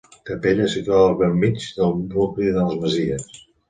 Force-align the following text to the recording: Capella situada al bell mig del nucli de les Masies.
Capella 0.29 0.65
situada 0.75 1.11
al 1.11 1.19
bell 1.21 1.37
mig 1.45 1.69
del 1.79 1.97
nucli 2.09 2.53
de 2.61 2.69
les 2.69 2.85
Masies. 2.85 3.35